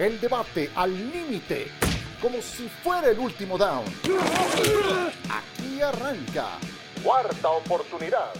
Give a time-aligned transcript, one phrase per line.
[0.00, 1.66] El debate al límite,
[2.22, 3.84] como si fuera el último down.
[5.28, 6.58] Aquí arranca.
[7.04, 8.32] Cuarta oportunidad.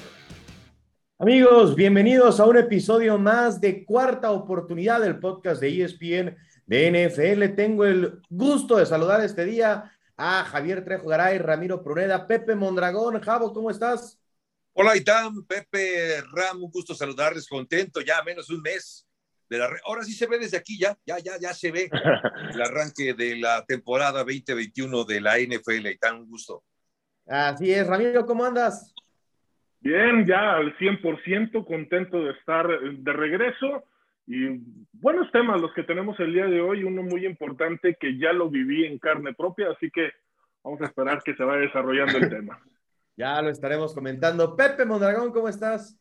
[1.18, 6.34] Amigos, bienvenidos a un episodio más de Cuarta Oportunidad del podcast de ESPN
[6.64, 7.54] de NFL.
[7.54, 13.20] Tengo el gusto de saludar este día a Javier Trejo Garay, Ramiro Pruneda, Pepe Mondragón.
[13.20, 14.18] Javo, ¿cómo estás?
[14.72, 19.06] Hola, Itam, Pepe, Ram, un gusto saludarles, contento, ya menos de un mes.
[19.50, 21.90] De la Ahora sí se ve desde aquí, ya, ya, ya, ya se ve
[22.54, 26.62] el arranque de la temporada 2021 de la NFL, Itam, un gusto.
[27.26, 28.94] Así es, Ramiro, ¿cómo andas?
[29.80, 33.84] Bien, ya al 100%, contento de estar de regreso.
[34.26, 34.60] Y
[34.92, 38.48] buenos temas los que tenemos el día de hoy, uno muy importante que ya lo
[38.48, 40.12] viví en carne propia, así que
[40.62, 42.62] vamos a esperar que se vaya desarrollando el tema.
[43.16, 44.54] Ya lo estaremos comentando.
[44.54, 45.98] Pepe Mondragón, ¿cómo estás?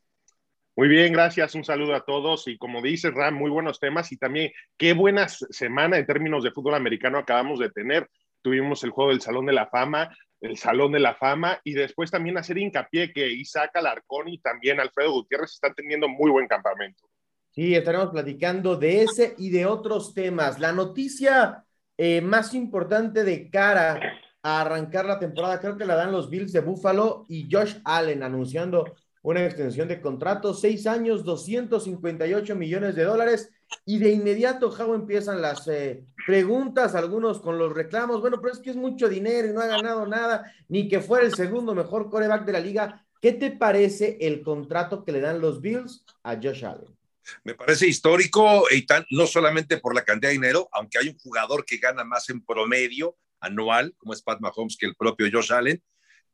[0.80, 1.56] Muy bien, gracias.
[1.56, 2.48] Un saludo a todos.
[2.48, 6.52] Y como dices, Ram, muy buenos temas y también qué buena semana en términos de
[6.52, 8.10] fútbol americano acabamos de tener.
[8.42, 12.12] Tuvimos el juego del Salón de la Fama, el Salón de la Fama y después
[12.12, 17.10] también hacer hincapié que Isaac Alarcón y también Alfredo Gutiérrez están teniendo muy buen campamento.
[17.50, 20.62] Sí, estaremos platicando de ese y de otros temas.
[20.62, 21.66] La noticia
[21.98, 24.00] eh, más importante de cara
[24.42, 25.60] a arrancar la temporada.
[25.60, 28.86] Creo que la dan los Bills de Buffalo y Josh Allen anunciando
[29.22, 33.52] una extensión de contrato, seis años, 258 millones de dólares.
[33.86, 38.22] Y de inmediato, Jau, empiezan las eh, preguntas, algunos con los reclamos.
[38.22, 41.26] Bueno, pero es que es mucho dinero y no ha ganado nada, ni que fuera
[41.26, 43.06] el segundo mejor coreback de la liga.
[43.22, 46.98] ¿Qué te parece el contrato que le dan los Bills a Josh Allen?
[47.44, 51.66] Me parece histórico, Eitan, no solamente por la cantidad de dinero, aunque hay un jugador
[51.66, 55.84] que gana más en promedio anual, como es Pat Mahomes, que el propio Josh Allen,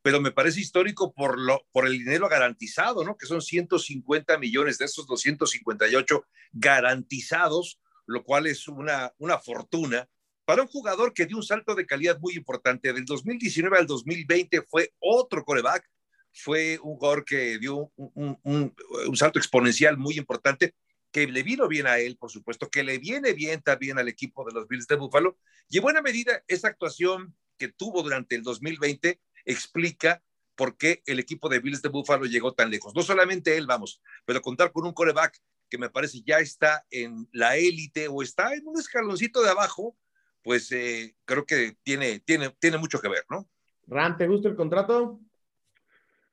[0.06, 3.16] pero me parece histórico por, lo, por el dinero garantizado, ¿no?
[3.16, 10.08] Que son 150 millones de esos 258 garantizados, lo cual es una, una fortuna
[10.44, 12.92] para un jugador que dio un salto de calidad muy importante.
[12.92, 15.84] Del 2019 al 2020 fue otro coreback,
[16.32, 18.74] fue un jugador que dio un, un, un,
[19.08, 20.76] un, salto exponencial muy importante,
[21.10, 24.44] que le vino bien a él, por supuesto, que le viene bien también al equipo
[24.44, 25.36] de los Bills de Buffalo.
[25.68, 30.22] Y en buena medida, esa actuación que tuvo durante el 2020 explica
[30.56, 32.94] por qué el equipo de Bills de Buffalo llegó tan lejos.
[32.94, 35.38] No solamente él, vamos, pero contar con un coreback
[35.70, 39.96] que me parece ya está en la élite o está en un escaloncito de abajo,
[40.42, 43.48] pues eh, creo que tiene, tiene, tiene mucho que ver, ¿no?
[43.88, 45.20] Ram, ¿te gusta el contrato?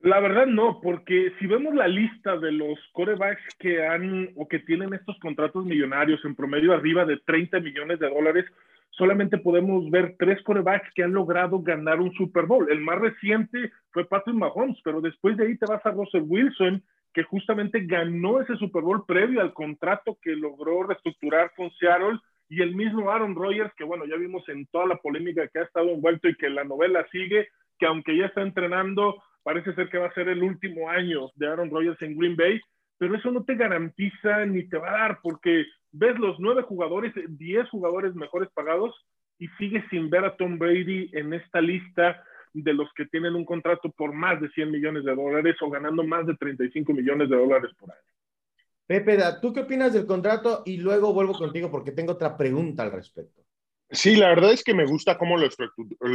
[0.02, 4.60] La verdad no, porque si vemos la lista de los corebacks que han o que
[4.60, 8.46] tienen estos contratos millonarios en promedio arriba de 30 millones de dólares,
[8.98, 12.72] solamente podemos ver tres corebacks que han logrado ganar un Super Bowl.
[12.72, 16.84] El más reciente fue Patrick Mahomes, pero después de ahí te vas a Russell Wilson,
[17.14, 22.62] que justamente ganó ese Super Bowl previo al contrato que logró reestructurar con Seattle, y
[22.62, 25.90] el mismo Aaron Rodgers, que bueno, ya vimos en toda la polémica que ha estado
[25.90, 27.48] envuelto y que la novela sigue,
[27.80, 31.48] que aunque ya está entrenando, parece ser que va a ser el último año de
[31.48, 32.62] Aaron Rodgers en Green Bay,
[32.98, 37.14] pero eso no te garantiza ni te va a dar, porque ves los nueve jugadores,
[37.30, 38.96] diez jugadores mejores pagados
[39.40, 42.24] y sigues sin ver a Tom Brady en esta lista
[42.54, 46.04] de los que tienen un contrato por más de 100 millones de dólares o ganando
[46.04, 48.02] más de 35 millones de dólares por año.
[48.86, 50.62] Pepe, ¿tú qué opinas del contrato?
[50.66, 53.43] Y luego vuelvo contigo porque tengo otra pregunta al respecto.
[53.94, 55.48] Sí, la verdad es que me gusta cómo lo,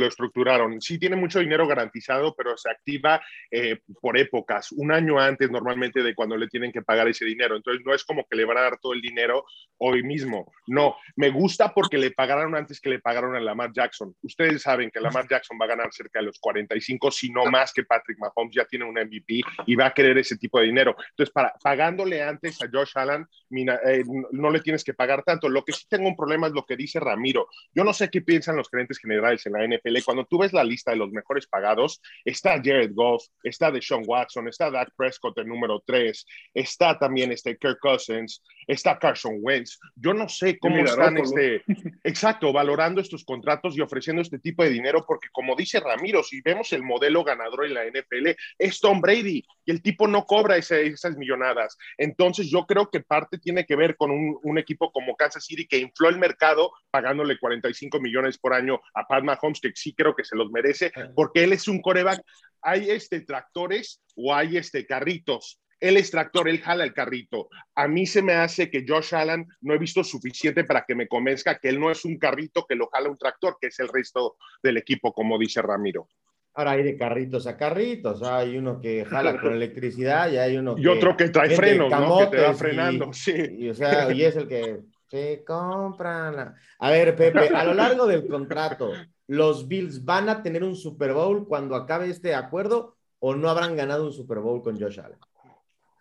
[0.04, 0.80] estructuraron.
[0.80, 3.22] Sí, tiene mucho dinero garantizado, pero se activa
[3.52, 7.54] eh, por épocas, un año antes normalmente de cuando le tienen que pagar ese dinero.
[7.54, 9.44] Entonces, no es como que le van a dar todo el dinero
[9.76, 10.52] hoy mismo.
[10.66, 14.12] No, me gusta porque le pagaron antes que le pagaron a Lamar Jackson.
[14.22, 17.72] Ustedes saben que Lamar Jackson va a ganar cerca de los 45, si no más
[17.72, 20.96] que Patrick Mahomes, ya tiene un MVP y va a querer ese tipo de dinero.
[21.10, 24.02] Entonces, para, pagándole antes a Josh Allen, eh,
[24.32, 25.48] no le tienes que pagar tanto.
[25.48, 28.22] Lo que sí tengo un problema es lo que dice Ramiro yo no sé qué
[28.22, 30.02] piensan los gerentes generales en la NFL.
[30.04, 34.48] Cuando tú ves la lista de los mejores pagados, está Jared Goff, está Deshaun Watson,
[34.48, 39.78] está Dak Prescott, el número 3, está también este Kirk Cousins, está Carson Wentz.
[39.96, 41.62] Yo no sé cómo están, este,
[42.04, 46.40] exacto, valorando estos contratos y ofreciendo este tipo de dinero, porque como dice Ramiro, si
[46.40, 50.56] vemos el modelo ganador en la NFL, es Tom Brady y el tipo no cobra
[50.56, 51.76] ese, esas millonadas.
[51.96, 55.66] Entonces yo creo que parte tiene que ver con un, un equipo como Kansas City
[55.66, 59.94] que infló el mercado pagándole 40 45 millones por año a Pat Mahomes, que sí
[59.94, 62.22] creo que se los merece, porque él es un coreback.
[62.62, 65.60] Hay este tractores o hay este carritos.
[65.80, 67.48] Él es tractor, él jala el carrito.
[67.76, 71.06] A mí se me hace que Josh Allen no he visto suficiente para que me
[71.06, 73.88] convenzca que él no es un carrito que lo jala un tractor, que es el
[73.88, 76.08] resto del equipo, como dice Ramiro.
[76.54, 80.74] Ahora hay de carritos a carritos, hay uno que jala con electricidad y hay uno
[80.74, 80.82] que...
[80.82, 82.18] Y otro que trae frenos, ¿no?
[82.18, 83.34] Que te va frenando, y, sí.
[83.58, 86.54] Y, o sea, y es el que Sí, cómprala.
[86.78, 88.92] A ver, Pepe, a lo largo del contrato,
[89.26, 93.74] ¿los Bills van a tener un Super Bowl cuando acabe este acuerdo o no habrán
[93.74, 95.18] ganado un Super Bowl con Josh Allen?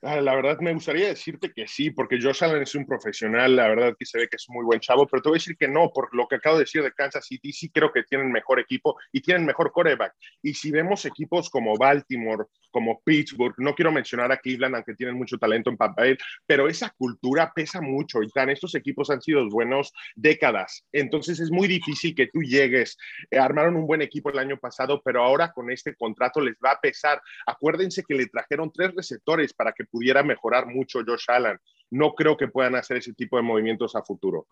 [0.04, 3.68] Ah, la verdad, me gustaría decirte que sí, porque Josh Allen es un profesional, la
[3.68, 5.58] verdad que se ve que es un muy buen chavo, pero te voy a decir
[5.58, 8.32] que no, por lo que acabo de decir de Kansas City, sí creo que tienen
[8.32, 10.14] mejor equipo y tienen mejor coreback.
[10.44, 15.16] Y si vemos equipos como Baltimore, como Pittsburgh, no quiero mencionar a Cleveland, aunque tienen
[15.16, 16.16] mucho talento en papel,
[16.46, 20.86] pero esa cultura pesa mucho y tan, estos equipos han sido buenos décadas.
[20.92, 22.96] Entonces es muy difícil que tú llegues.
[23.32, 26.74] Eh, armaron un buen equipo el año pasado, pero ahora con este contrato les va
[26.74, 27.20] a pesar.
[27.48, 31.60] Acuérdense que le trajeron tres receptores para que pudiera mejorar mucho Josh Allen.
[31.90, 34.48] No creo que puedan hacer ese tipo de movimientos a futuro.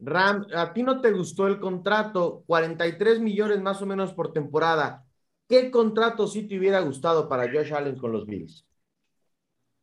[0.00, 2.44] Ram, ¿a ti no te gustó el contrato?
[2.46, 5.04] 43 millones más o menos por temporada.
[5.48, 8.64] ¿Qué contrato sí te hubiera gustado para Josh Allen con los Bills?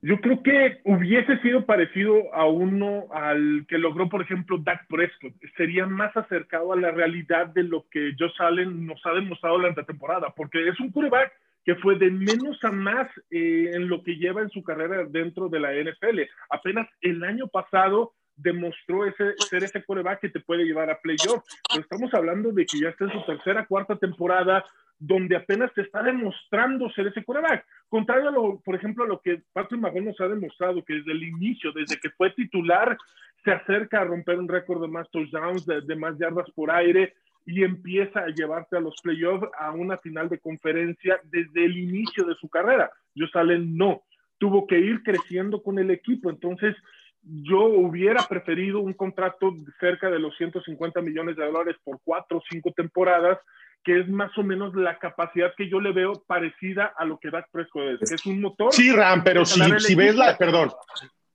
[0.02, 5.34] Yo creo que hubiese sido parecido a uno al que logró, por ejemplo, Dak Prescott.
[5.58, 9.82] Sería más acercado a la realidad de lo que Josh Allen nos ha demostrado durante
[9.82, 11.34] la temporada, porque es un quarterback
[11.66, 15.50] que fue de menos a más eh, en lo que lleva en su carrera dentro
[15.50, 16.22] de la NFL.
[16.50, 21.44] Apenas el año pasado demostró ese, ser ese coreback que te puede llevar a playoff.
[21.68, 24.64] Pero estamos hablando de que ya está en su tercera, cuarta temporada,
[25.00, 27.66] donde apenas te está demostrando ser ese coreback.
[27.90, 31.14] Contrario a lo, por ejemplo, a lo que Patrick Mahomes nos ha demostrado, que desde
[31.14, 32.96] el inicio, desde que fue titular,
[33.44, 37.14] se acerca a romper un récord de más touchdowns, de, de más yardas por aire,
[37.46, 42.26] y empieza a llevarte a los playoffs a una final de conferencia desde el inicio
[42.26, 42.92] de su carrera.
[43.14, 44.04] Yo Allen no,
[44.38, 46.76] tuvo que ir creciendo con el equipo, entonces
[47.22, 52.44] yo hubiera preferido un contrato cerca de los 150 millones de dólares por cuatro o
[52.50, 53.40] cinco temporadas,
[53.84, 57.30] que es más o menos la capacidad que yo le veo parecida a lo que
[57.30, 58.74] Dak Prescott es, que es un motor.
[58.74, 60.72] Sí, Ram, pero si, si ves la, perdón,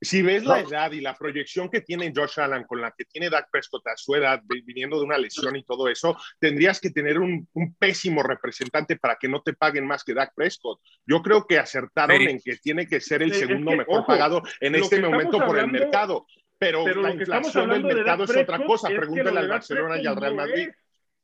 [0.01, 3.29] si ves la edad y la proyección que tiene Josh Allen con la que tiene
[3.29, 7.19] Dak Prescott a su edad, viniendo de una lesión y todo eso, tendrías que tener
[7.19, 10.79] un, pésimo representante para que no te paguen más que Dak Prescott.
[11.05, 14.99] Yo creo que acertaron en que tiene que ser el segundo mejor pagado en este
[14.99, 16.25] momento por el mercado.
[16.57, 18.87] Pero, la inflación del mercado es otra cosa.
[18.89, 20.69] Pregúntale al Barcelona y al Real Madrid.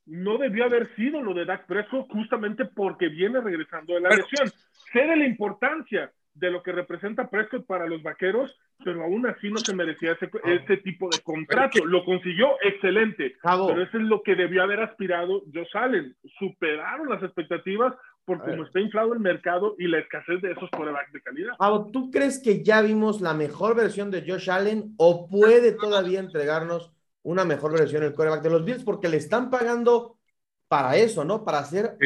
[0.05, 4.51] no debió haber sido lo de Dak Prescott justamente porque viene regresando de la lesión.
[4.93, 9.49] Sé de la importancia, de lo que representa Prescott para los vaqueros, pero aún así
[9.49, 10.51] no se merecía ese, ah.
[10.51, 11.85] ese tipo de contrato.
[11.85, 16.15] Lo consiguió excelente, pero eso es lo que debió haber aspirado Josh Allen.
[16.37, 17.93] Superaron las expectativas
[18.25, 21.53] por cómo está inflado el mercado y la escasez de esos corebacks de calidad.
[21.93, 26.91] ¿tú crees que ya vimos la mejor versión de Josh Allen o puede todavía entregarnos
[27.23, 28.83] una mejor versión del coreback de los Bills?
[28.83, 30.17] Porque le están pagando
[30.67, 31.45] para eso, ¿no?
[31.45, 31.97] Para ser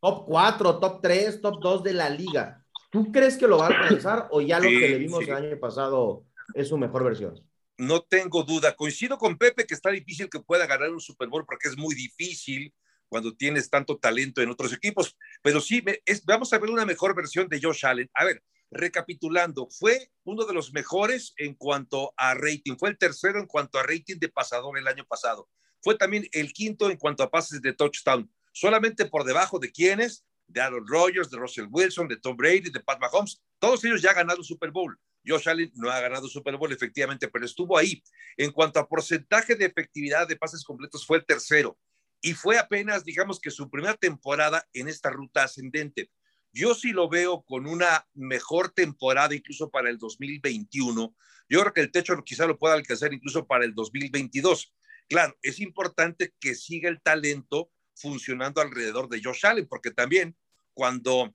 [0.00, 2.64] top 4, top 3, top 2 de la liga.
[2.90, 5.58] ¿Tú crees que lo va a alcanzar o ya lo que le vimos el año
[5.60, 6.24] pasado
[6.54, 7.34] es su mejor versión?
[7.76, 8.74] No tengo duda.
[8.74, 11.94] Coincido con Pepe que está difícil que pueda ganar un Super Bowl porque es muy
[11.94, 12.74] difícil
[13.08, 15.16] cuando tienes tanto talento en otros equipos.
[15.42, 18.10] Pero sí, es, vamos a ver una mejor versión de Josh Allen.
[18.14, 22.76] A ver, recapitulando, fue uno de los mejores en cuanto a rating.
[22.78, 25.48] Fue el tercero en cuanto a rating de pasador el año pasado.
[25.80, 28.30] Fue también el quinto en cuanto a pases de touchdown.
[28.52, 32.80] Solamente por debajo de quienes de Aaron Rodgers, de Russell Wilson, de Tom Brady, de
[32.80, 33.40] Pat Mahomes.
[33.58, 34.98] Todos ellos ya han ganado Super Bowl.
[35.26, 38.02] Josh Allen no ha ganado Super Bowl, efectivamente, pero estuvo ahí.
[38.36, 41.78] En cuanto a porcentaje de efectividad de pases completos, fue el tercero.
[42.20, 46.10] Y fue apenas, digamos que su primera temporada en esta ruta ascendente.
[46.52, 51.14] Yo sí lo veo con una mejor temporada incluso para el 2021.
[51.48, 54.74] Yo creo que el techo quizá lo pueda alcanzar incluso para el 2022.
[55.08, 60.36] Claro, es importante que siga el talento funcionando alrededor de Josh Allen, porque también
[60.74, 61.34] cuando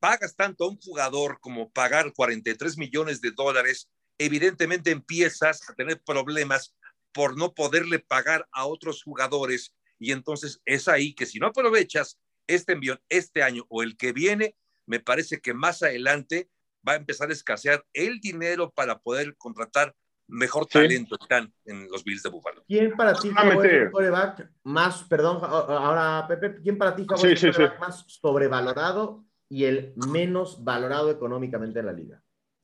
[0.00, 6.00] pagas tanto a un jugador como pagar 43 millones de dólares, evidentemente empiezas a tener
[6.02, 6.74] problemas
[7.12, 9.72] por no poderle pagar a otros jugadores.
[9.98, 14.12] Y entonces es ahí que si no aprovechas este envío este año o el que
[14.12, 14.54] viene,
[14.86, 16.48] me parece que más adelante
[16.86, 19.96] va a empezar a escasear el dinero para poder contratar
[20.28, 22.64] mejor talento están en los Bills de Buffalo.
[22.66, 27.40] ¿Quién para ti fue el coreback más, perdón, ahora Pepe, ¿quién para ti fue el
[27.40, 32.22] coreback más sobrevalorado y el menos valorado económicamente en la liga?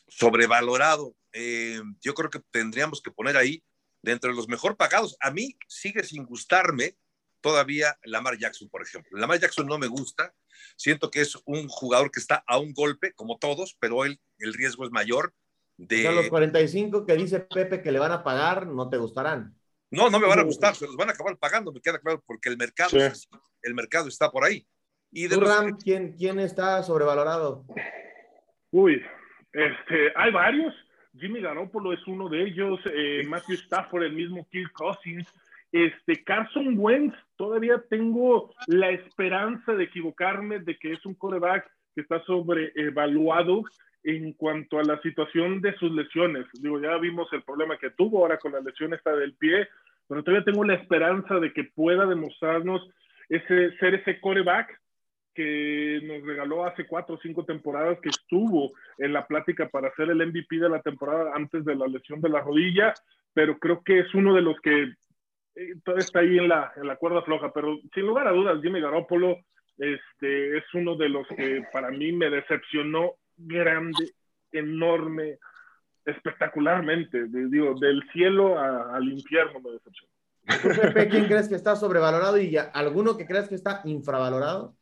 [0.09, 1.15] Sobrevalorado.
[1.33, 3.63] Eh, yo creo que tendríamos que poner ahí
[4.03, 5.17] dentro de los mejor pagados.
[5.21, 6.97] A mí sigue sin gustarme
[7.41, 9.19] todavía Lamar Jackson, por ejemplo.
[9.19, 10.35] Lamar Jackson no me gusta.
[10.77, 14.55] Siento que es un jugador que está a un golpe, como todos, pero él, el
[14.55, 15.35] riesgo es mayor
[15.77, 16.13] de...
[16.13, 19.55] los 45 que dice Pepe que le van a pagar, no te gustarán.
[19.91, 22.23] No, no me van a gustar, se los van a acabar pagando, me queda claro,
[22.27, 22.97] porque el mercado,
[23.63, 24.67] el mercado está por ahí.
[25.11, 27.67] Y de Ram, ¿quién, ¿quién está sobrevalorado?
[28.71, 29.03] Uy,
[29.53, 30.75] este, hay varios,
[31.15, 35.29] Jimmy Garoppolo es uno de ellos, eh, Matthew Stafford, el mismo Kirk Cousins,
[35.73, 42.01] este Carson Wentz, todavía tengo la esperanza de equivocarme de que es un coreback que
[42.01, 43.65] está sobreevaluado
[44.05, 46.47] en cuanto a la situación de sus lesiones.
[46.55, 49.69] Digo, ya vimos el problema que tuvo ahora con la lesión esta del pie,
[50.09, 52.89] pero todavía tengo la esperanza de que pueda demostrarnos
[53.29, 54.79] ese, ser ese coreback
[55.35, 60.11] que nos regaló hace cuatro o cinco temporadas que estuvo en la plática para ser
[60.11, 62.93] el MVP de la temporada antes de la lesión de la rodilla,
[63.33, 64.93] pero creo que es uno de los que
[65.55, 68.61] eh, todavía está ahí en la, en la cuerda floja, pero sin lugar a dudas,
[68.61, 69.39] Jimmy Garoppolo
[69.79, 73.15] este, es uno de los que para mí me decepcionó
[73.47, 74.15] grande,
[74.51, 75.39] enorme,
[76.05, 80.13] espectacularmente, digo, del cielo al infierno me decepcionó.
[81.11, 84.77] ¿quién crees que está sobrevalorado y alguno que crees que está infravalorado?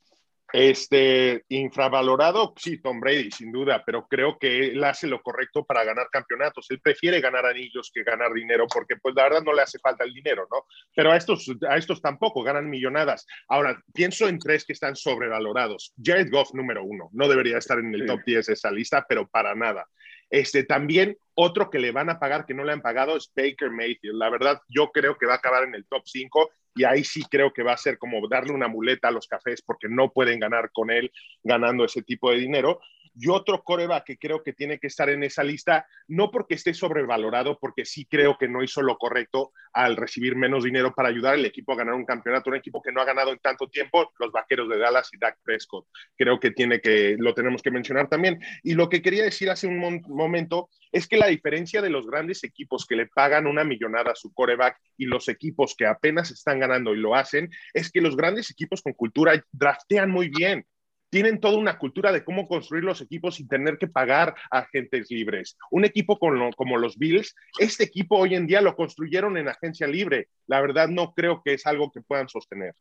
[0.52, 5.85] Este, infravalorado, sí, Tom Brady, sin duda, pero creo que él hace lo correcto para
[5.85, 6.66] ganar campeonatos.
[6.71, 10.04] Él prefiere ganar anillos que ganar dinero, porque pues la verdad no le hace falta
[10.04, 10.64] el dinero, ¿no?
[10.95, 13.26] Pero a estos, a estos tampoco, ganan millonadas.
[13.49, 15.95] Ahora, pienso en tres que están sobrevalorados.
[16.02, 19.28] Jared Goff, número uno, no debería estar en el top 10 de esa lista, pero
[19.28, 19.87] para nada.
[20.30, 23.71] Este, también otro que le van a pagar que no le han pagado es Baker
[23.71, 24.16] Mayfield.
[24.16, 27.23] La verdad, yo creo que va a acabar en el top 5 y ahí sí
[27.31, 30.39] creo que va a ser como darle una muleta a los cafés porque no pueden
[30.39, 31.12] ganar con él
[31.43, 32.81] ganando ese tipo de dinero.
[33.21, 36.73] Y otro coreback que creo que tiene que estar en esa lista, no porque esté
[36.73, 41.35] sobrevalorado, porque sí creo que no hizo lo correcto al recibir menos dinero para ayudar
[41.35, 44.11] al equipo a ganar un campeonato, un equipo que no ha ganado en tanto tiempo,
[44.19, 45.87] los Vaqueros de Dallas y Dak Prescott.
[46.17, 48.41] Creo que tiene que lo tenemos que mencionar también.
[48.62, 52.43] Y lo que quería decir hace un momento es que la diferencia de los grandes
[52.43, 56.59] equipos que le pagan una millonada a su coreback y los equipos que apenas están
[56.59, 60.65] ganando y lo hacen, es que los grandes equipos con cultura draftean muy bien
[61.11, 65.11] tienen toda una cultura de cómo construir los equipos sin tener que pagar a agentes
[65.11, 65.57] libres.
[65.71, 70.29] Un equipo como los Bills, este equipo hoy en día lo construyeron en agencia libre.
[70.47, 72.75] La verdad no creo que es algo que puedan sostener.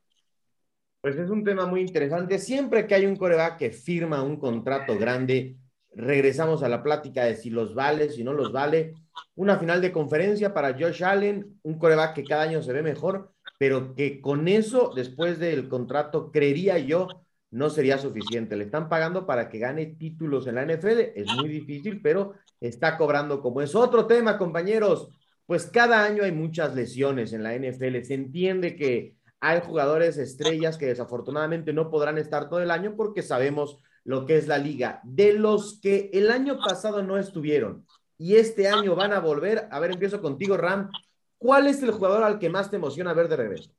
[1.02, 2.38] Pues es un tema muy interesante.
[2.40, 5.56] Siempre que hay un coreback que firma un contrato grande,
[5.96, 8.94] regresamos a la plática de si los vale, si no los vale.
[9.36, 13.32] Una final de conferencia para Josh Allen, un coreback que cada año se ve mejor,
[13.58, 17.08] pero que con eso, después del contrato, creería yo,
[17.52, 18.56] no sería suficiente.
[18.56, 21.00] Le están pagando para que gane títulos en la NFL.
[21.16, 23.76] Es muy difícil, pero está cobrando como es.
[23.76, 25.10] Otro tema, compañeros.
[25.46, 28.04] Pues cada año hay muchas lesiones en la NFL.
[28.04, 33.22] Se entiende que hay jugadores estrellas que desafortunadamente no podrán estar todo el año porque
[33.22, 35.02] sabemos lo que es la liga.
[35.04, 37.86] De los que el año pasado no estuvieron
[38.18, 40.92] y este año van a volver, a ver, empiezo contigo, Ram.
[41.38, 43.72] ¿Cuál es el jugador al que más te emociona ver de regreso?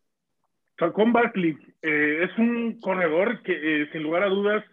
[0.81, 4.65] Falcón Barkley eh, es un corredor que eh, sin lugar a dudas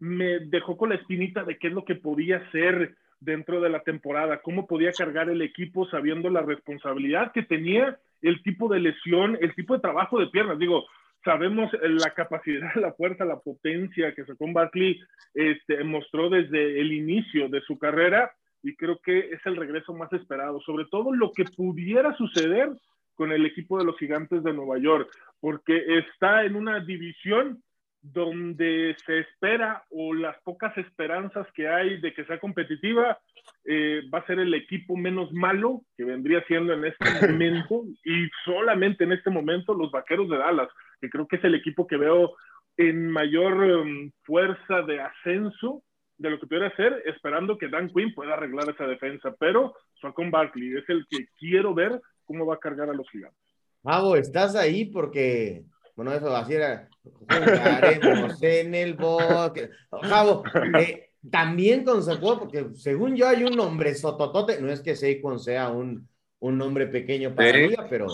[0.00, 3.84] me dejó con la espinita de qué es lo que podía hacer dentro de la
[3.84, 9.38] temporada, cómo podía cargar el equipo sabiendo la responsabilidad que tenía, el tipo de lesión,
[9.40, 10.58] el tipo de trabajo de piernas.
[10.58, 10.84] Digo,
[11.24, 14.98] sabemos la capacidad, la fuerza, la potencia que Falcón Barkley
[15.32, 18.32] este, mostró desde el inicio de su carrera
[18.64, 22.68] y creo que es el regreso más esperado, sobre todo lo que pudiera suceder
[23.14, 27.62] con el equipo de los gigantes de Nueva York, porque está en una división
[28.02, 33.18] donde se espera o las pocas esperanzas que hay de que sea competitiva,
[33.64, 36.98] eh, va a ser el equipo menos malo que vendría siendo en este
[37.30, 40.68] momento y solamente en este momento los Vaqueros de Dallas,
[41.00, 42.34] que creo que es el equipo que veo
[42.76, 45.84] en mayor um, fuerza de ascenso
[46.18, 49.74] de lo que pudiera ser, esperando que Dan Quinn pueda arreglar esa defensa, pero
[50.14, 52.00] con Barkley es el que quiero ver
[52.32, 53.38] cómo va a cargar a los gigantes.
[53.82, 59.70] Mago, estás ahí porque, bueno, eso así era, jugaremos en el bosque.
[59.90, 60.44] Javo,
[60.78, 65.68] eh, también consejó, porque según yo hay un nombre sototote, no es que Saquon sea
[65.70, 66.08] un,
[66.38, 67.74] un nombre pequeño para ¿Sí?
[67.90, 68.06] pero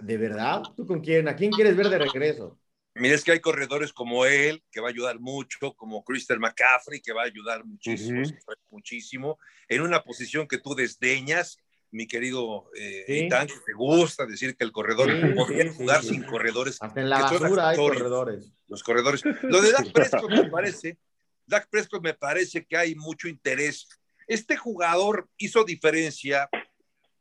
[0.00, 1.28] de verdad, ¿tú con quién?
[1.28, 2.58] ¿A quién quieres ver de regreso?
[2.94, 7.00] Mira, es que hay corredores como él, que va a ayudar mucho, como Christian McCaffrey,
[7.00, 8.56] que va a ayudar muchísimo, uh -huh.
[8.70, 11.58] muchísimo, en una posición que tú desdeñas,
[11.90, 13.12] mi querido eh, ¿Sí?
[13.26, 16.78] Itán, que te gusta decir que el corredor sí, podría sí, jugar sin corredores.
[16.80, 18.52] Hasta en la basura hay corredores.
[18.68, 19.22] Los corredores.
[19.42, 20.98] Lo de Dak Prescott me parece,
[21.46, 23.88] Dak Prescott me parece que hay mucho interés.
[24.26, 26.48] Este jugador hizo diferencia,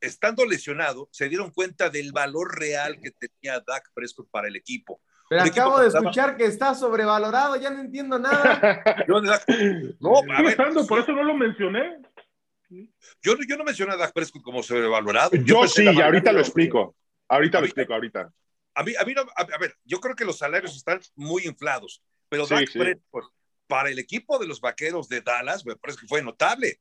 [0.01, 4.99] estando lesionado, se dieron cuenta del valor real que tenía Dak Prescott para el equipo.
[5.29, 8.83] Pero el acabo de escuchar que está sobrevalorado, ya no entiendo nada.
[9.07, 10.57] no, a ver,
[10.87, 11.99] por eso no lo mencioné.
[13.21, 15.31] Yo, yo no mencioné a Dak Prescott como sobrevalorado.
[15.35, 16.95] Yo, yo sí, ahorita lo explico.
[17.27, 18.31] Ahorita lo explico, ahorita.
[18.75, 21.43] A mí, a mí no, a, a, ver, yo creo que los salarios están muy
[21.45, 22.79] inflados, pero sí, Dak sí.
[22.79, 23.31] Prescott,
[23.67, 26.79] para el equipo de los vaqueros de Dallas, me parece que fue notable.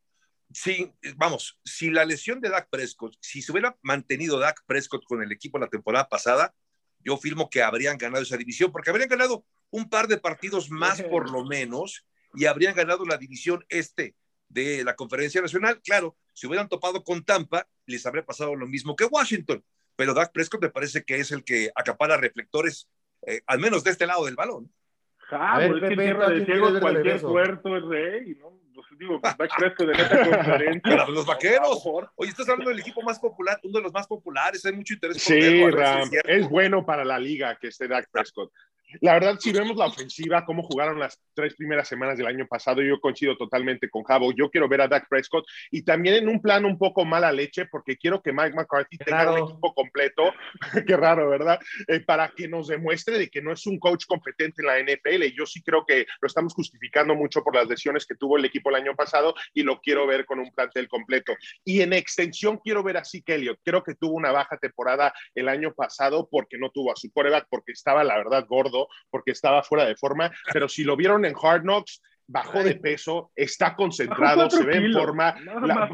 [0.52, 5.22] sí, vamos, si la lesión de Dak Prescott, si se hubiera mantenido Dak Prescott con
[5.22, 6.54] el equipo la temporada pasada,
[7.00, 11.02] yo firmo que habrían ganado esa división, porque habrían ganado un par de partidos más
[11.10, 14.14] por lo menos y habrían ganado la división este
[14.48, 15.80] de la Conferencia Nacional.
[15.82, 19.64] Claro, si hubieran topado con Tampa, les habría pasado lo mismo que Washington,
[19.96, 22.88] pero Dak Prescott me parece que es el que acapara reflectores,
[23.26, 24.70] eh, al menos de este lado del balón.
[25.30, 28.60] Ah, pues es que tierra de ciegos cualquier puerto es rey, ¿no?
[28.74, 31.06] Pues digo, Dak Prescott en esta conferencia.
[31.06, 31.82] los vaqueros.
[32.16, 35.16] Oye, estás hablando del equipo más popular, uno de los más populares, hay mucho interés
[35.16, 38.52] por Sí, Ram, es bueno para la liga que esté Dak Prescott.
[39.00, 42.82] La verdad, si vemos la ofensiva, cómo jugaron las tres primeras semanas del año pasado,
[42.82, 44.32] yo coincido totalmente con Javo.
[44.32, 47.66] Yo quiero ver a Dak Prescott y también en un plan un poco mala leche,
[47.66, 50.32] porque quiero que Mike McCarthy tenga un equipo completo.
[50.86, 51.58] Qué raro, ¿verdad?
[51.88, 55.24] Eh, para que nos demuestre de que no es un coach competente en la NFL.
[55.36, 58.70] Yo sí creo que lo estamos justificando mucho por las lesiones que tuvo el equipo
[58.70, 61.34] el año pasado y lo quiero ver con un plantel completo.
[61.64, 63.60] Y en extensión, quiero ver a Zeke Elliott.
[63.64, 67.46] Creo que tuvo una baja temporada el año pasado porque no tuvo a su coreback,
[67.50, 71.34] porque estaba, la verdad, gordo porque estaba fuera de forma, pero si lo vieron en
[71.40, 75.36] Hard Knocks, bajó de peso, está concentrado, se ve en forma,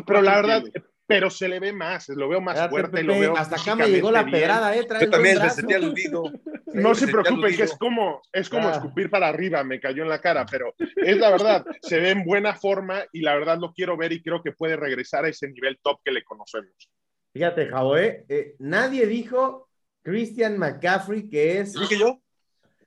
[0.07, 0.63] pero la verdad,
[1.11, 4.13] pero se le ve más, lo veo más fuerte, lo veo hasta acá me llegó
[4.13, 6.23] la pedrada, eh, Yo también me sentí aludido.
[6.73, 8.71] No se preocupen, que es como, es como ah.
[8.71, 12.25] escupir para arriba, me cayó en la cara, pero es la verdad, se ve en
[12.25, 15.49] buena forma y la verdad lo quiero ver y creo que puede regresar a ese
[15.49, 16.93] nivel top que le conocemos.
[17.33, 19.69] Fíjate, Javo, eh, eh nadie dijo
[20.03, 21.73] Christian McCaffrey que es...
[21.73, 22.21] ¿Dije yo?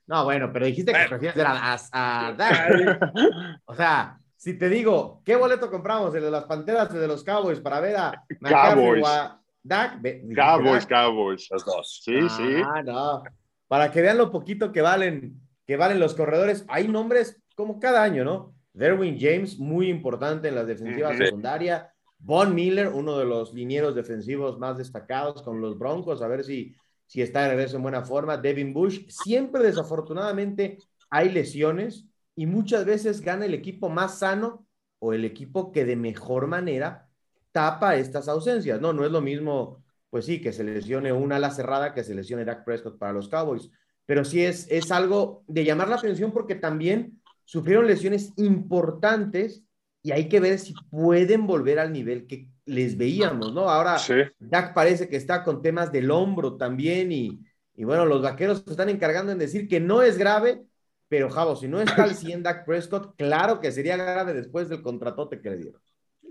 [0.06, 2.36] No, bueno, pero dijiste que prefieres a, a,
[3.64, 6.14] O sea, si te digo, ¿qué boleto compramos?
[6.14, 9.02] ¿El de las Panteras o el de los Cowboys para ver a Cowboys.
[9.02, 10.00] o a Dak?
[10.34, 11.48] Cowboys, Cowboys.
[11.50, 12.00] Los dos.
[12.04, 12.62] Sí, ah, sí.
[12.84, 13.22] no.
[13.66, 16.66] Para que vean lo poquito que valen, que valen los corredores.
[16.68, 18.54] Hay nombres como cada año, ¿no?
[18.74, 21.90] Derwin James, muy importante en la defensiva secundaria.
[22.18, 26.74] Von Miller, uno de los linieros defensivos más destacados con los Broncos, a ver si
[27.06, 28.36] si está de regreso en buena forma.
[28.36, 30.78] Devin Bush, siempre desafortunadamente
[31.10, 34.66] hay lesiones y muchas veces gana el equipo más sano
[34.98, 37.08] o el equipo que de mejor manera
[37.52, 38.80] tapa estas ausencias.
[38.80, 42.14] No, no es lo mismo, pues sí, que se lesione una ala cerrada que se
[42.14, 43.70] lesione Dak Prescott para los Cowboys,
[44.06, 49.62] pero sí es, es algo de llamar la atención porque también sufrieron lesiones importantes
[50.04, 53.70] y hay que ver si pueden volver al nivel que les veíamos, ¿no?
[53.70, 53.96] Ahora
[54.38, 57.40] Dak parece que está con temas del hombro también y,
[57.74, 60.62] bueno, los vaqueros se están encargando en decir que no es grave,
[61.08, 64.82] pero Javo, si no está al 100 Dak Prescott, claro que sería grave después del
[64.82, 65.80] contratote que le dieron.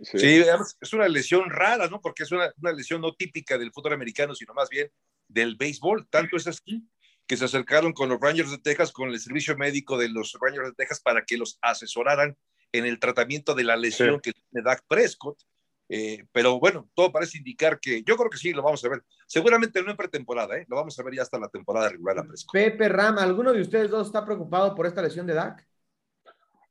[0.04, 0.44] Sí,
[0.80, 2.00] es una lesión rara, ¿no?
[2.00, 4.92] Porque es una, lesión no típica del fútbol americano, sino más bien
[5.28, 6.08] del béisbol.
[6.10, 6.88] Tanto es así
[7.26, 10.68] que se acercaron con los Rangers de Texas, con el servicio médico de los Rangers
[10.68, 12.38] de Texas para que los asesoraran
[12.74, 15.40] en el tratamiento de la lesión que tiene Dak Prescott.
[15.90, 19.04] Eh, pero bueno, todo parece indicar que yo creo que sí, lo vamos a ver.
[19.28, 20.66] Seguramente no en pretemporada, ¿eh?
[20.68, 22.26] lo vamos a ver ya hasta la temporada regular.
[22.52, 25.68] Pepe Ram, ¿alguno de ustedes dos está preocupado por esta lesión de Dak?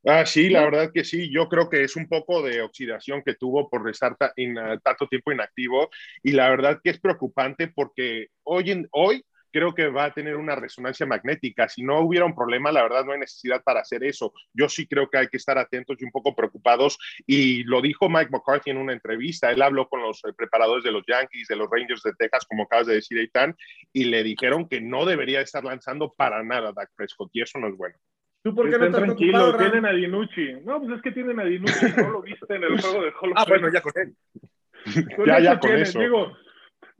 [0.05, 1.31] Ah, sí, la verdad que sí.
[1.31, 5.89] Yo creo que es un poco de oxidación que tuvo por estar tanto tiempo inactivo
[6.21, 10.35] y la verdad que es preocupante porque hoy, en, hoy creo que va a tener
[10.35, 11.69] una resonancia magnética.
[11.69, 14.33] Si no hubiera un problema, la verdad no hay necesidad para hacer eso.
[14.51, 16.97] Yo sí creo que hay que estar atentos y un poco preocupados.
[17.27, 19.51] Y lo dijo Mike McCarthy en una entrevista.
[19.51, 22.63] Él habló con los eh, preparadores de los Yankees, de los Rangers de Texas, como
[22.63, 23.55] acabas de decir, Eitan,
[23.93, 27.67] y le dijeron que no debería estar lanzando para nada Dak Prescott, y eso no
[27.67, 27.95] es bueno.
[28.43, 29.57] ¿Tú por qué no estás tranquilo?
[29.57, 30.53] Tienen a Dinucci.
[30.65, 31.85] No, pues es que tienen a Dinucci.
[31.95, 34.15] No lo viste en el juego de Hall Ah, bueno, ya con él.
[35.25, 35.99] ya, ya con eso.
[35.99, 36.33] Digo,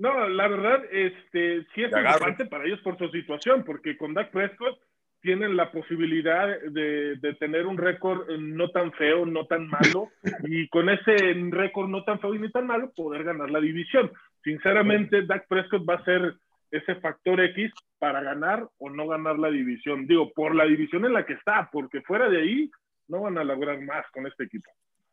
[0.03, 4.31] no, la verdad, este, sí es preocupante para ellos por su situación, porque con Dak
[4.31, 4.77] Prescott
[5.21, 10.09] tienen la posibilidad de, de tener un récord no tan feo, no tan malo,
[10.43, 11.15] y con ese
[11.51, 14.11] récord no tan feo y ni tan malo, poder ganar la división.
[14.43, 16.35] Sinceramente, Dak Prescott va a ser
[16.69, 20.05] ese factor X para ganar o no ganar la división.
[20.05, 22.71] Digo, por la división en la que está, porque fuera de ahí
[23.07, 24.69] no van a lograr más con este equipo.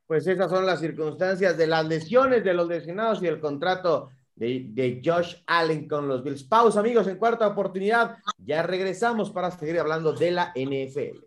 [0.08, 5.02] Pues esas son las circunstancias de las lesiones de los lesionados y el contrato de,
[5.04, 6.44] Josh Allen con los Bills.
[6.44, 8.16] Pausa, amigos, en cuarta oportunidad.
[8.38, 11.26] Ya regresamos para seguir hablando de la NFL.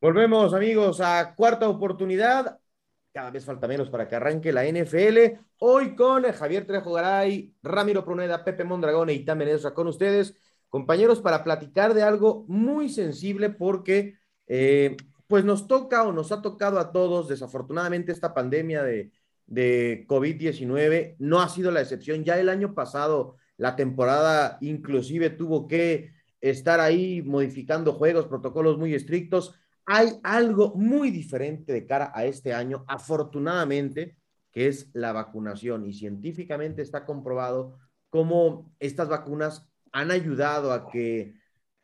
[0.00, 2.58] Volvemos, amigos, a cuarta oportunidad.
[3.12, 5.38] Cada vez falta menos para que arranque la NFL.
[5.58, 9.42] Hoy con Javier Trejo Garay, Ramiro Pruneda, Pepe Mondragón y e Itán
[9.74, 10.34] con ustedes,
[10.68, 14.14] compañeros, para platicar de algo muy sensible porque
[14.46, 19.12] eh, pues nos toca o nos ha tocado a todos, desafortunadamente, esta pandemia de,
[19.48, 22.24] COVID-19 no ha sido la excepción.
[22.24, 28.94] Ya el año pasado, la temporada inclusive tuvo que estar ahí modificando juegos, protocolos muy
[28.94, 29.54] estrictos.
[29.84, 34.16] Hay algo muy diferente de cara a este año, afortunadamente,
[34.50, 35.86] que es la vacunación.
[35.86, 37.78] Y científicamente está comprobado
[38.10, 41.34] cómo estas vacunas han ayudado a que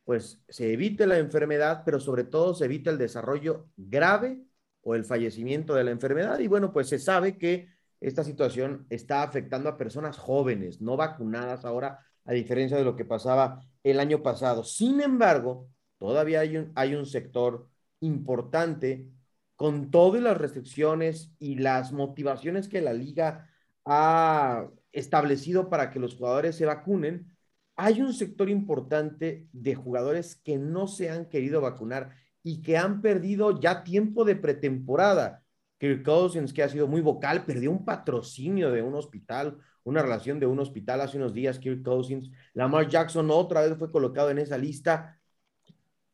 [0.05, 4.43] pues se evite la enfermedad, pero sobre todo se evita el desarrollo grave
[4.83, 6.39] o el fallecimiento de la enfermedad.
[6.41, 7.69] Y bueno, pues se sabe que
[8.01, 13.05] esta situación está afectando a personas jóvenes, no vacunadas ahora, a diferencia de lo que
[13.05, 14.65] pasaba el año pasado.
[14.65, 17.69] Sin embargo, todavía hay un, hay un sector
[18.01, 19.09] importante
[19.57, 23.49] con todas las restricciones y las motivaciones que la liga
[23.85, 27.37] ha establecido para que los jugadores se vacunen,
[27.77, 32.11] hay un sector importante de jugadores que no se han querido vacunar
[32.43, 35.43] y que han perdido ya tiempo de pretemporada.
[35.79, 40.39] Kirk Cousins, que ha sido muy vocal, perdió un patrocinio de un hospital, una relación
[40.39, 42.31] de un hospital hace unos días, Kirk Cousins.
[42.55, 45.19] Lamar Jackson otra vez fue colocado en esa lista.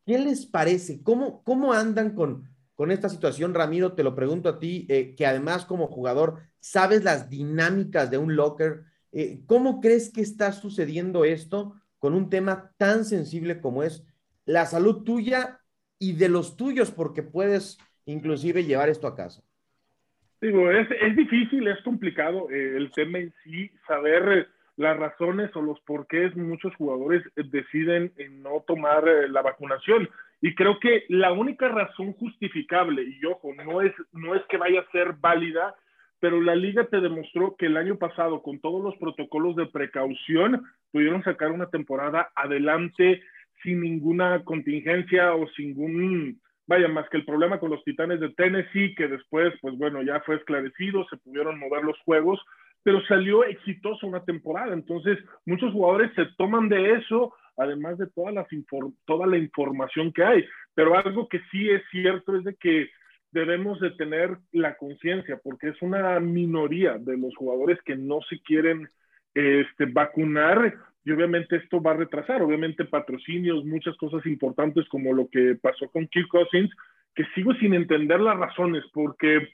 [0.07, 1.03] ¿Qué les parece?
[1.03, 3.53] ¿Cómo, cómo andan con, con esta situación?
[3.53, 8.17] Ramiro, te lo pregunto a ti, eh, que además como jugador sabes las dinámicas de
[8.17, 8.85] un locker.
[9.13, 14.07] Eh, ¿Cómo crees que está sucediendo esto con un tema tan sensible como es
[14.45, 15.61] la salud tuya
[15.99, 16.91] y de los tuyos?
[16.91, 19.43] Porque puedes inclusive llevar esto a casa.
[20.41, 25.61] Digo, es, es difícil, es complicado eh, el tema en sí, saber las razones o
[25.61, 30.09] los porqués muchos jugadores deciden no tomar eh, la vacunación.
[30.41, 34.81] Y creo que la única razón justificable, y ojo, no es, no es que vaya
[34.81, 35.75] a ser válida,
[36.21, 40.65] pero la liga te demostró que el año pasado, con todos los protocolos de precaución,
[40.93, 43.23] pudieron sacar una temporada adelante
[43.63, 48.29] sin ninguna contingencia o sin ningún vaya, más que el problema con los Titanes de
[48.29, 52.39] Tennessee, que después, pues bueno, ya fue esclarecido, se pudieron mover los juegos,
[52.83, 54.75] pero salió exitoso una temporada.
[54.75, 58.47] Entonces, muchos jugadores se toman de eso, además de toda, las
[59.07, 60.45] toda la información que hay.
[60.75, 62.91] Pero algo que sí es cierto es de que
[63.31, 68.41] debemos de tener la conciencia, porque es una minoría de los jugadores que no se
[68.41, 68.89] quieren
[69.35, 75.29] este, vacunar y obviamente esto va a retrasar, obviamente patrocinios, muchas cosas importantes como lo
[75.31, 76.71] que pasó con Kirk Cousins,
[77.15, 79.49] que sigo sin entender las razones, porque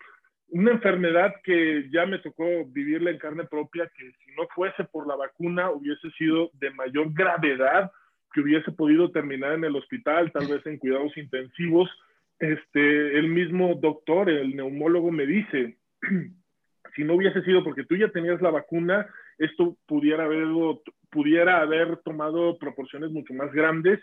[0.49, 5.07] una enfermedad que ya me tocó vivirla en carne propia, que si no fuese por
[5.07, 7.93] la vacuna hubiese sido de mayor gravedad,
[8.33, 11.89] que hubiese podido terminar en el hospital, tal vez en cuidados intensivos.
[12.39, 15.79] Este, el mismo doctor, el neumólogo me dice,
[16.97, 19.07] si no hubiese sido porque tú ya tenías la vacuna,
[19.39, 20.47] esto pudiera haber,
[21.11, 24.01] pudiera haber tomado proporciones mucho más grandes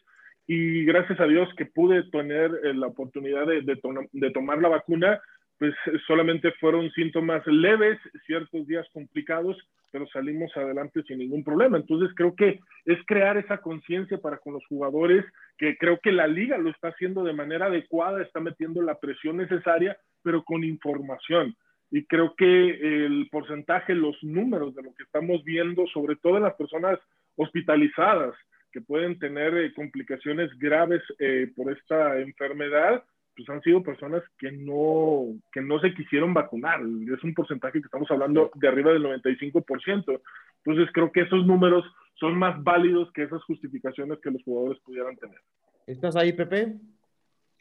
[0.47, 5.21] y gracias a Dios que pude tener eh, la oportunidad de, de, tomar la vacuna,
[5.61, 5.75] pues
[6.07, 9.55] solamente fueron síntomas leves, ciertos días complicados,
[9.91, 11.77] pero salimos adelante sin ningún problema.
[11.77, 15.23] Entonces creo que es crear esa conciencia para con los jugadores,
[15.59, 19.37] que creo que la liga lo está haciendo de manera adecuada, está metiendo la presión
[19.37, 21.55] necesaria, pero con información
[21.91, 26.43] y creo que el porcentaje, los números de lo que estamos viendo, sobre todo en
[26.43, 26.97] las personas
[27.35, 28.33] hospitalizadas
[28.71, 33.03] que pueden tener eh, complicaciones graves eh, por esta enfermedad,
[33.35, 36.79] pues han sido personas que no, que no se quisieron vacunar.
[36.81, 40.21] Es un porcentaje que estamos hablando de arriba del 95%.
[40.63, 45.15] Entonces creo que esos números son más válidos que esas justificaciones que los jugadores pudieran
[45.17, 45.39] tener.
[45.87, 46.75] ¿Estás ahí, Pepe?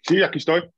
[0.02, 0.68] Sí, aquí estoy.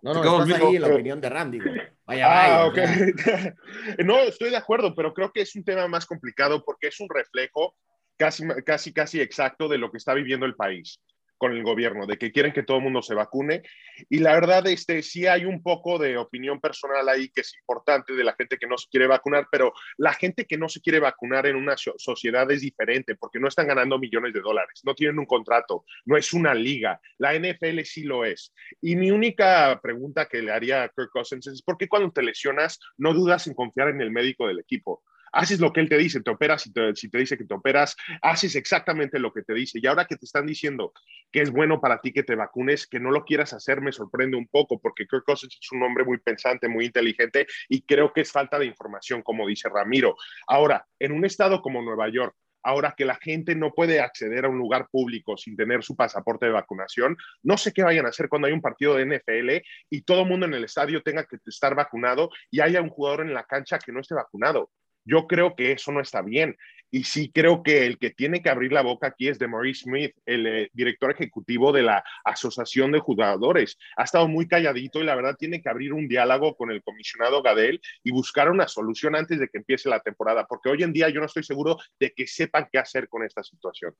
[0.00, 1.58] No, no, estás ahí en la opinión de Randy.
[2.06, 3.56] Vaya, ah, vaya.
[4.04, 7.08] no, estoy de acuerdo, pero creo que es un tema más complicado porque es un
[7.08, 7.74] reflejo
[8.16, 11.00] casi, casi, casi exacto de lo que está viviendo el país
[11.38, 13.62] con el gobierno, de que quieren que todo el mundo se vacune.
[14.10, 18.12] Y la verdad, este, sí hay un poco de opinión personal ahí que es importante
[18.12, 21.00] de la gente que no se quiere vacunar, pero la gente que no se quiere
[21.00, 25.18] vacunar en una sociedad es diferente porque no están ganando millones de dólares, no tienen
[25.18, 27.00] un contrato, no es una liga.
[27.18, 28.52] La NFL sí lo es.
[28.80, 32.22] Y mi única pregunta que le haría a Kirk Cousins es, ¿por qué cuando te
[32.22, 35.02] lesionas no dudas en confiar en el médico del equipo?
[35.32, 37.54] Haces lo que él te dice, te operas, si te, si te dice que te
[37.54, 39.78] operas, haces exactamente lo que te dice.
[39.82, 40.92] Y ahora que te están diciendo
[41.30, 44.36] que es bueno para ti que te vacunes, que no lo quieras hacer, me sorprende
[44.36, 48.22] un poco, porque Kirk Cousins es un hombre muy pensante, muy inteligente, y creo que
[48.22, 50.16] es falta de información, como dice Ramiro.
[50.46, 54.48] Ahora, en un estado como Nueva York, ahora que la gente no puede acceder a
[54.48, 58.28] un lugar público sin tener su pasaporte de vacunación, no sé qué vayan a hacer
[58.28, 61.38] cuando hay un partido de NFL y todo el mundo en el estadio tenga que
[61.46, 64.70] estar vacunado y haya un jugador en la cancha que no esté vacunado.
[65.08, 66.56] Yo creo que eso no está bien.
[66.90, 69.84] Y sí creo que el que tiene que abrir la boca aquí es de Maurice
[69.84, 73.78] Smith, el eh, director ejecutivo de la Asociación de Jugadores.
[73.96, 77.42] Ha estado muy calladito y la verdad tiene que abrir un diálogo con el comisionado
[77.42, 81.08] Gadel y buscar una solución antes de que empiece la temporada, porque hoy en día
[81.08, 83.94] yo no estoy seguro de que sepan qué hacer con esta situación.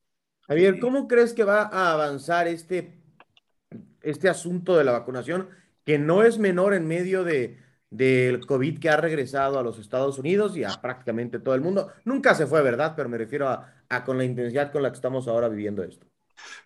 [0.47, 3.01] Javier, ¿cómo crees que va a avanzar este,
[4.03, 5.49] este asunto de la vacunación,
[5.85, 7.59] que no es menor en medio de,
[7.91, 11.93] del COVID que ha regresado a los Estados Unidos y a prácticamente todo el mundo?
[12.05, 12.95] Nunca se fue, ¿verdad?
[12.97, 16.07] Pero me refiero a, con la intensidad con la que estamos ahora viviendo esto.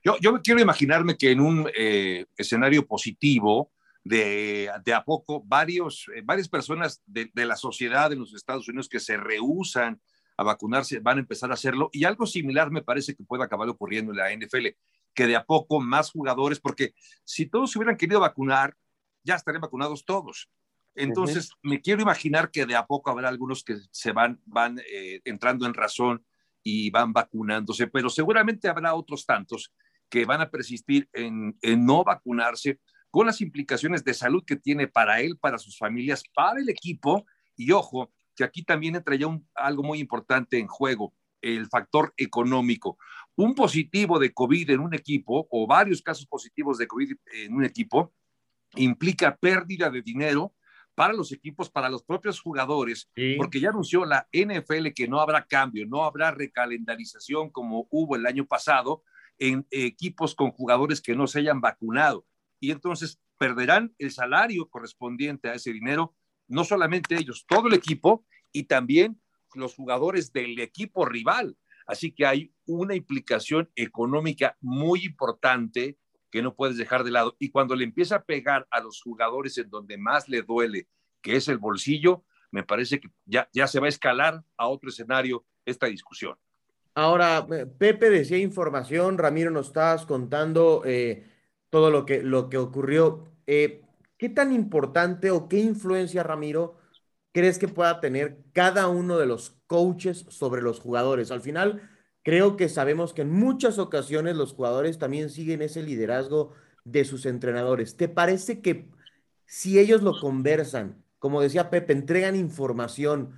[0.05, 3.73] Yo, yo quiero imaginarme que en un eh, escenario positivo,
[4.05, 8.69] de, de, a poco, varios, eh, varias personas de, de, la sociedad de los Estados
[8.69, 10.01] Unidos que se rehusan
[10.37, 11.89] a vacunarse van a empezar a hacerlo.
[11.93, 14.69] Y algo similar me parece que puede acabar ocurriendo en la NFL,
[15.15, 18.75] que de a poco más jugadores, porque si todos hubieran querido vacunar,
[19.23, 20.49] ya estarían vacunados todos.
[20.95, 25.21] Entonces, me quiero imaginar que de a poco habrá algunos que se van, van eh,
[25.25, 26.25] entrando en razón
[26.63, 29.73] y van vacunándose, pero seguramente habrá otros tantos
[30.09, 32.79] que van a persistir en, no vacunarse
[33.11, 37.25] con las implicaciones de salud que tiene para él, para sus familias, para el equipo.
[37.57, 42.99] Y ojo, que aquí también entra ya algo muy importante en juego, el factor económico.
[43.37, 47.65] Un positivo de COVID en un equipo o varios casos positivos de COVID en un
[47.65, 48.13] equipo
[48.75, 50.55] implica pérdida de dinero
[50.95, 53.35] para los equipos, para los propios jugadores, sí.
[53.37, 58.27] porque ya anunció la NFL que no habrá cambio, no habrá recalendarización como hubo el
[58.27, 59.03] año pasado
[59.39, 62.27] en equipos con jugadores que no se hayan vacunado.
[62.61, 66.15] Y entonces perderán el salario correspondiente a ese dinero,
[66.47, 69.21] no solamente ellos, todo el equipo y también
[69.55, 71.57] los jugadores del equipo rival.
[71.87, 75.99] Así que hay una implicación económica muy importante
[76.33, 77.37] que no puedes dejar de lado.
[77.39, 80.89] Y cuando le empieza a pegar a los jugadores en donde más le duele,
[81.21, 84.89] que es el bolsillo, me parece que ya, ya se va a escalar a otro
[84.89, 86.37] escenario esta discusión.
[86.95, 87.47] Ahora,
[87.79, 91.27] Pepe decía información, Ramiro nos estabas contando eh,
[91.71, 93.25] todo lo que, lo que ocurrió.
[93.47, 93.83] Eh,
[94.17, 96.77] ¿Qué tan importante o qué influencia, Ramiro,
[97.33, 101.31] crees que pueda tener cada uno de los coaches sobre los jugadores?
[101.31, 101.91] Al final,
[102.23, 106.53] creo que sabemos que en muchas ocasiones los jugadores también siguen ese liderazgo
[106.85, 107.97] de sus entrenadores.
[107.97, 108.87] ¿Te parece que
[109.47, 113.35] si ellos lo conversan, como decía Pepe, entregan información,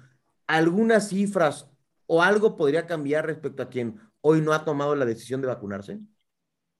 [0.46, 1.70] algunas cifras
[2.06, 5.98] o algo podría cambiar respecto a quien hoy no ha tomado la decisión de vacunarse?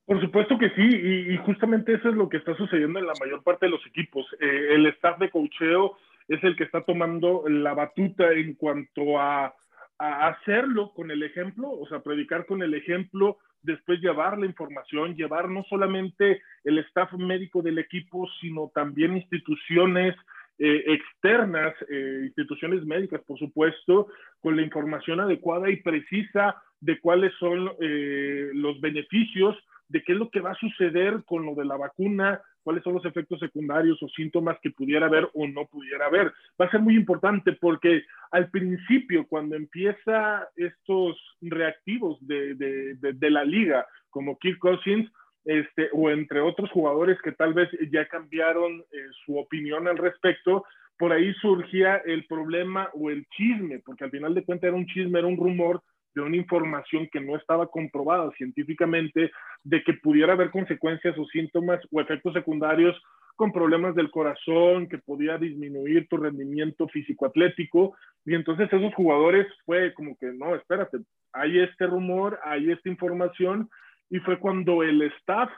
[0.07, 3.43] Por supuesto que sí, y, justamente eso es lo que está sucediendo en la mayor
[3.43, 4.27] parte de los equipos.
[4.39, 5.97] Eh, el staff de cocheo
[6.29, 9.55] es el que está tomando la batuta en cuanto a
[9.99, 15.15] a hacerlo con el ejemplo, o sea, predicar con el ejemplo, después llevar la información,
[15.15, 20.15] llevar no solamente el staff médico del equipo, sino también instituciones
[20.59, 24.09] eh, externas, eh, instituciones médicas, por supuesto,
[24.41, 29.57] con la información adecuada y precisa de cuáles son eh, los beneficios,
[29.89, 32.95] de qué es lo que va a suceder con lo de la vacuna, cuáles son
[32.95, 36.33] los efectos secundarios o síntomas que pudiera haber o no pudiera haber.
[36.61, 43.13] Va a ser muy importante porque al principio, cuando empieza estos reactivos de, de, de,
[43.13, 45.11] de la liga, como Kirk Cousins,
[45.45, 50.65] este, o entre otros jugadores que tal vez ya cambiaron eh, su opinión al respecto,
[50.99, 54.87] por ahí surgía el problema o el chisme, porque al final de cuentas era un
[54.87, 55.83] chisme, era un rumor
[56.15, 59.31] de una información que no estaba comprobada científicamente
[59.63, 63.01] de que pudiera haber consecuencias o síntomas o efectos secundarios
[63.37, 67.97] con problemas del corazón, que podía disminuir tu rendimiento físico-atlético.
[68.25, 70.99] Y entonces esos jugadores fue como que, no, espérate,
[71.33, 73.69] hay este rumor, hay esta información,
[74.09, 75.51] y fue cuando el staff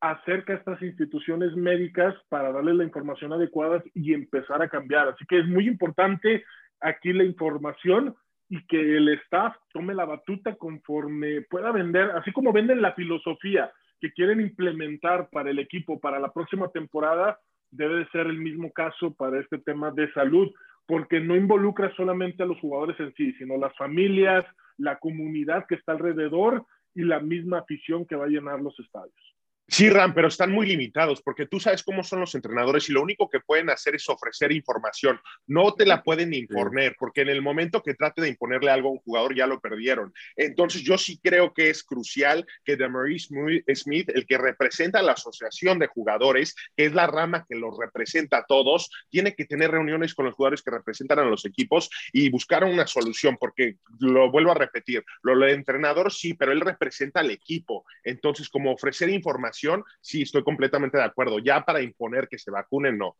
[0.00, 5.08] acerca a estas instituciones médicas para darles la información adecuada y empezar a cambiar.
[5.08, 6.44] Así que es muy importante
[6.80, 8.14] aquí la información
[8.48, 13.72] y que el staff tome la batuta conforme pueda vender, así como venden la filosofía
[14.00, 17.38] que quieren implementar para el equipo para la próxima temporada,
[17.70, 20.52] debe de ser el mismo caso para este tema de salud,
[20.86, 24.44] porque no involucra solamente a los jugadores en sí, sino las familias,
[24.78, 29.35] la comunidad que está alrededor y la misma afición que va a llenar los estadios.
[29.68, 33.02] Sí, Ram, pero están muy limitados porque tú sabes cómo son los entrenadores y lo
[33.02, 35.20] único que pueden hacer es ofrecer información.
[35.48, 38.92] No te la pueden imponer porque en el momento que trate de imponerle algo a
[38.92, 40.14] un jugador ya lo perdieron.
[40.36, 45.12] Entonces yo sí creo que es crucial que Demarie Smith, el que representa a la
[45.12, 49.72] asociación de jugadores, que es la rama que los representa a todos, tiene que tener
[49.72, 54.30] reuniones con los jugadores que representan a los equipos y buscar una solución porque lo
[54.30, 57.84] vuelvo a repetir, lo del entrenador sí, pero él representa al equipo.
[58.04, 59.55] Entonces como ofrecer información
[60.00, 61.38] sí, estoy completamente de acuerdo.
[61.38, 63.16] Ya para imponer que se vacunen, no.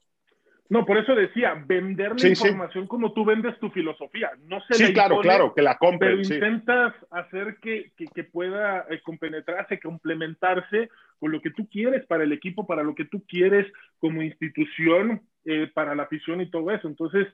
[0.69, 2.89] No, por eso decía, vender la sí, información sí.
[2.89, 4.33] como tú vendes tu filosofía.
[4.47, 6.23] No se sí, claro, impone, claro, que la compren.
[6.23, 12.05] Pero intentas hacer que, que, que pueda eh, compenetrarse, complementarse con lo que tú quieres
[12.07, 16.51] para el equipo, para lo que tú quieres como institución, eh, para la afición y
[16.51, 16.89] todo eso.
[16.89, 17.29] Entonces,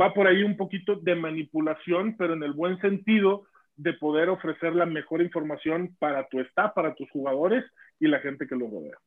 [0.00, 3.44] va por ahí un poquito de manipulación, pero en el buen sentido,
[3.76, 7.64] de poder ofrecer la mejor información para tu staff, para tus jugadores
[8.00, 8.98] y la gente que los rodea.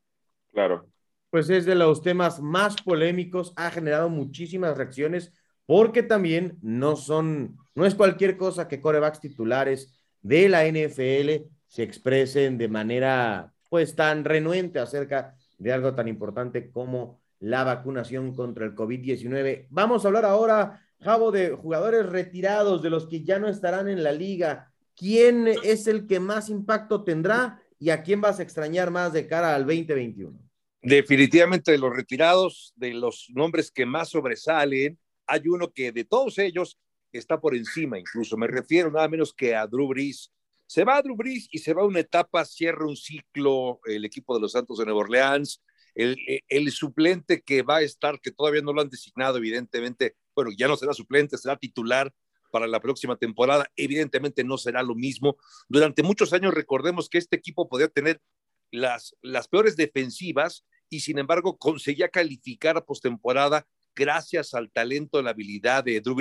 [0.52, 0.88] Claro.
[1.30, 5.34] Pues es de los temas más polémicos, ha generado muchísimas reacciones
[5.66, 11.84] porque también no son, no es cualquier cosa que corebacks titulares de la NFL se
[11.84, 18.66] expresen de manera pues tan renuente acerca de algo tan importante como la vacunación contra
[18.66, 19.68] el COVID-19.
[19.70, 24.04] Vamos a hablar ahora, Javo, de jugadores retirados, de los que ya no estarán en
[24.04, 24.72] la liga.
[24.96, 29.28] ¿Quién es el que más impacto tendrá y a quién vas a extrañar más de
[29.28, 30.40] cara al 2021?
[30.84, 36.38] Definitivamente de los retirados, de los nombres que más sobresalen, hay uno que de todos
[36.38, 36.78] ellos
[37.12, 40.32] está por encima, incluso me refiero nada menos que a Drew Brees.
[40.68, 44.36] Se va a Drew Brees y se va una etapa, cierra un ciclo el equipo
[44.36, 45.64] de los Santos de Nueva Orleans.
[45.96, 46.18] El,
[46.48, 50.68] el, suplente que va a estar, que todavía no lo han designado, evidentemente, bueno, ya
[50.68, 52.14] no será suplente, será titular
[52.52, 53.72] para la próxima temporada.
[53.76, 55.38] Evidentemente no será lo mismo.
[55.68, 58.22] Durante muchos años recordemos que este equipo podía tener
[58.70, 65.32] las, las peores defensivas y sin embargo conseguía calificar a postemporada gracias al talento, la
[65.32, 66.18] habilidad de Drew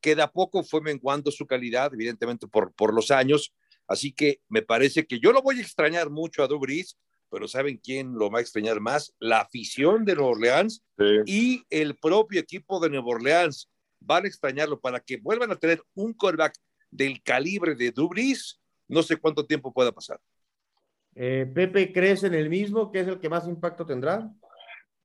[0.00, 3.54] que de a poco fue menguando su calidad, evidentemente por, por los años.
[3.86, 6.60] Así que me parece que yo lo voy a extrañar mucho a Drew
[7.30, 9.12] pero ¿saben quién lo va a extrañar más?
[9.18, 10.84] La afición de Nueva Orleans
[11.26, 13.68] y el propio equipo de Nueva Orleans
[14.04, 16.54] van a extrañarlo para que vuelvan a tener un quarterback
[16.90, 18.10] del calibre de Drew
[18.88, 20.20] No sé cuánto tiempo pueda pasar.
[21.14, 24.30] Eh, Pepe, ¿crees en el mismo que es el que más impacto tendrá?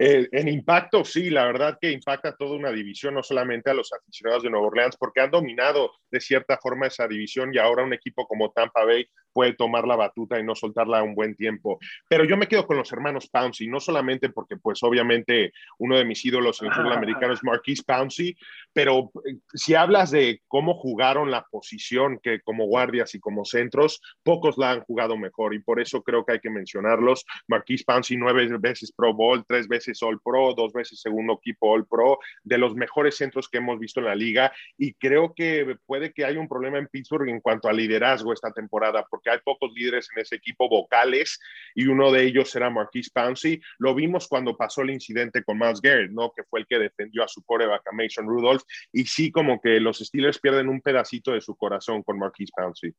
[0.01, 3.91] Eh, en impacto, sí, la verdad que impacta toda una división, no solamente a los
[3.91, 7.93] aficionados de Nueva Orleans, porque han dominado de cierta forma esa división y ahora un
[7.93, 11.79] equipo como Tampa Bay puede tomar la batuta y no soltarla un buen tiempo.
[12.07, 16.05] Pero yo me quedo con los hermanos Pouncey, no solamente porque pues obviamente uno de
[16.05, 18.35] mis ídolos en el fútbol americano es Marquise Pouncey,
[18.73, 24.01] pero eh, si hablas de cómo jugaron la posición que como guardias y como centros,
[24.23, 27.25] pocos la han jugado mejor y por eso creo que hay que mencionarlos.
[27.47, 31.85] Marquise Pouncey nueve veces Pro Bowl, tres veces All Pro, dos veces segundo equipo All
[31.85, 36.13] Pro, de los mejores centros que hemos visto en la liga y creo que puede
[36.13, 39.71] que haya un problema en Pittsburgh en cuanto a liderazgo esta temporada porque hay pocos
[39.73, 41.39] líderes en ese equipo vocales
[41.75, 43.61] y uno de ellos será Marquise Pouncey.
[43.79, 46.31] Lo vimos cuando pasó el incidente con Miles Garrett, ¿no?
[46.31, 49.79] Que fue el que defendió a su coreback, a Mason Rudolph, y sí como que
[49.79, 52.93] los Steelers pierden un pedacito de su corazón con Marquise Pouncey.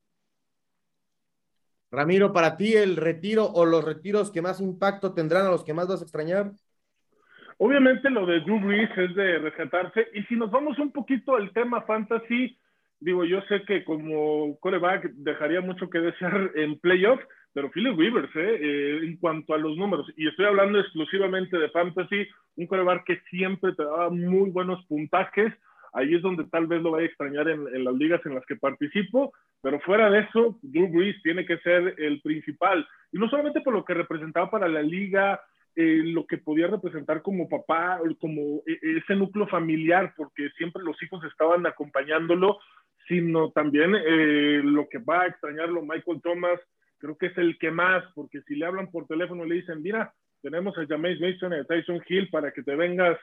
[1.93, 5.75] Ramiro, para ti el retiro o los retiros que más impacto tendrán a los que
[5.75, 6.53] más vas a extrañar?
[7.59, 11.53] Obviamente lo de Drew Brees es de rescatarse y si nos vamos un poquito al
[11.53, 12.59] tema fantasy,
[13.01, 17.21] digo, yo sé que como coreback dejaría mucho que desear en playoff,
[17.53, 18.59] pero Philip Rivers, ¿eh?
[18.61, 19.01] ¿eh?
[19.03, 23.73] en cuanto a los números, y estoy hablando exclusivamente de fantasy, un coreback que siempre
[23.75, 25.53] te daba muy buenos puntajes,
[25.93, 28.47] ahí es donde tal vez lo vaya a extrañar en, en, las ligas en las
[28.47, 29.33] que participo,
[29.63, 33.75] pero fuera de eso, Drew Brees tiene que ser el principal, y no solamente por
[33.75, 35.41] lo que representaba para la liga,
[35.77, 41.01] eh, lo que podía representar como papá, como e, ese núcleo familiar, porque siempre los
[41.03, 42.59] hijos estaban acompañándolo,
[43.07, 46.61] sino también eh, lo que va a extrañarlo Michael Thomas,
[46.99, 49.83] creo que es el que más, porque si le hablan por teléfono y le dicen,
[49.83, 53.19] mira, tenemos a James Mason y a Tyson Hill para que te vengas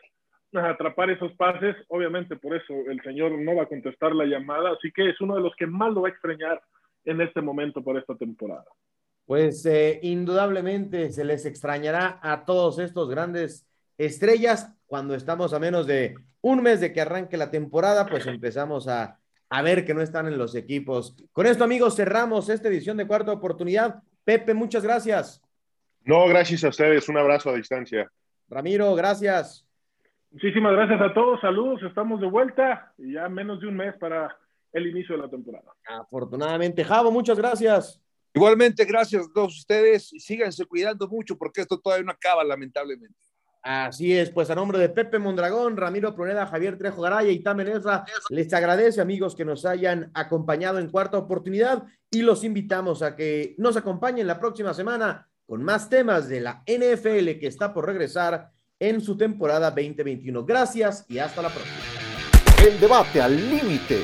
[0.54, 4.72] a atrapar esos pases, obviamente por eso el señor no va a contestar la llamada,
[4.72, 6.62] así que es uno de los que más lo va a extrañar
[7.06, 8.66] en este momento por esta temporada.
[9.28, 13.68] Pues eh, indudablemente se les extrañará a todos estos grandes
[14.00, 18.88] estrellas cuando estamos a menos de un mes de que arranque la temporada, pues empezamos
[18.88, 21.16] a a ver que no están en los equipos.
[21.32, 24.04] Con esto, amigos, cerramos esta edición de cuarta oportunidad.
[24.24, 25.42] Pepe, muchas gracias.
[26.04, 27.08] No, gracias a ustedes.
[27.10, 28.12] Un abrazo a distancia.
[28.50, 29.66] Ramiro, gracias.
[30.32, 31.40] Muchísimas gracias a todos.
[31.40, 31.82] Saludos.
[31.84, 34.38] Estamos de vuelta y ya menos de un mes para
[34.74, 35.72] el inicio de la temporada.
[35.86, 36.84] Afortunadamente.
[36.84, 38.02] Javo, muchas gracias.
[38.34, 40.10] Igualmente, gracias a todos ustedes.
[40.20, 43.18] Síganse cuidando mucho porque esto todavía no acaba, lamentablemente.
[43.64, 47.68] Así es, pues a nombre de Pepe Mondragón, Ramiro Pruneda, Javier Trejo Garaya y Tamen
[47.68, 53.16] Ezra, les agradece amigos que nos hayan acompañado en cuarta oportunidad y los invitamos a
[53.16, 57.86] que nos acompañen la próxima semana con más temas de la NFL que está por
[57.86, 60.46] regresar en su temporada 2021.
[60.46, 61.76] Gracias y hasta la próxima.
[62.66, 64.04] El debate al límite,